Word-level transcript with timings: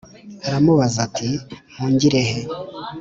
aramubaza 0.47 0.97
ati: 1.07 1.29
“Mpungire 1.71 2.21
he? 2.29 2.39